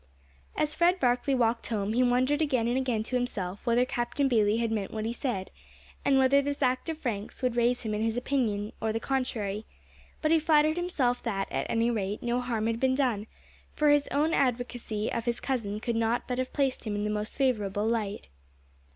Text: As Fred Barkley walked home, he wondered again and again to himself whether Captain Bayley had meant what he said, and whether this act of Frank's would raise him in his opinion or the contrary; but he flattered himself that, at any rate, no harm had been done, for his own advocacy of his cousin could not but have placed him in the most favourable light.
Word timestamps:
As 0.57 0.73
Fred 0.73 0.99
Barkley 0.99 1.35
walked 1.35 1.67
home, 1.67 1.93
he 1.93 2.01
wondered 2.01 2.41
again 2.41 2.67
and 2.67 2.75
again 2.75 3.03
to 3.03 3.15
himself 3.15 3.67
whether 3.67 3.85
Captain 3.85 4.27
Bayley 4.27 4.57
had 4.57 4.71
meant 4.71 4.89
what 4.89 5.05
he 5.05 5.13
said, 5.13 5.51
and 6.03 6.17
whether 6.17 6.41
this 6.41 6.63
act 6.63 6.89
of 6.89 6.97
Frank's 6.97 7.43
would 7.43 7.55
raise 7.55 7.83
him 7.83 7.93
in 7.93 8.01
his 8.01 8.17
opinion 8.17 8.73
or 8.81 8.91
the 8.91 8.99
contrary; 8.99 9.63
but 10.19 10.31
he 10.31 10.39
flattered 10.39 10.75
himself 10.75 11.21
that, 11.21 11.51
at 11.51 11.67
any 11.69 11.91
rate, 11.91 12.23
no 12.23 12.41
harm 12.41 12.65
had 12.65 12.79
been 12.79 12.95
done, 12.95 13.27
for 13.75 13.89
his 13.89 14.07
own 14.07 14.33
advocacy 14.33 15.11
of 15.13 15.25
his 15.25 15.39
cousin 15.39 15.79
could 15.79 15.95
not 15.95 16.27
but 16.27 16.39
have 16.39 16.51
placed 16.51 16.83
him 16.85 16.95
in 16.95 17.03
the 17.03 17.11
most 17.11 17.35
favourable 17.35 17.85
light. 17.87 18.27